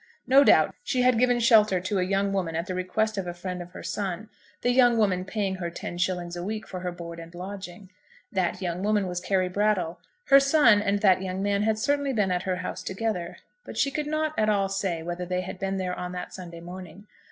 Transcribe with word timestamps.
No 0.25 0.43
doubt 0.43 0.73
she 0.83 1.03
had 1.03 1.19
given 1.19 1.39
shelter 1.39 1.79
to 1.79 1.99
a 1.99 2.03
young 2.03 2.33
woman 2.33 2.55
at 2.55 2.65
the 2.65 2.73
request 2.73 3.19
of 3.19 3.27
a 3.27 3.35
friend 3.35 3.61
of 3.61 3.69
her 3.73 3.83
son, 3.83 4.29
the 4.63 4.71
young 4.71 4.97
woman 4.97 5.25
paying 5.25 5.57
her 5.57 5.69
ten 5.69 5.99
shillings 5.99 6.35
a 6.35 6.43
week 6.43 6.67
for 6.67 6.79
her 6.79 6.91
board 6.91 7.19
and 7.19 7.35
lodging. 7.35 7.91
That 8.31 8.63
young 8.63 8.81
woman 8.81 9.05
was 9.07 9.19
Carry 9.21 9.47
Brattle. 9.47 9.99
Her 10.25 10.39
son 10.39 10.81
and 10.81 11.01
that 11.01 11.21
young 11.21 11.43
man 11.43 11.61
had 11.61 11.77
certainly 11.77 12.13
been 12.13 12.31
at 12.31 12.41
her 12.49 12.55
house 12.55 12.81
together; 12.81 13.37
but 13.63 13.77
she 13.77 13.91
could 13.91 14.07
not 14.07 14.33
at 14.39 14.49
all 14.49 14.69
say 14.69 15.03
whether 15.03 15.23
they 15.27 15.41
had 15.41 15.59
been 15.59 15.77
there 15.77 15.93
on 15.93 16.13
that 16.13 16.33
Sunday 16.33 16.61
morning. 16.61 17.05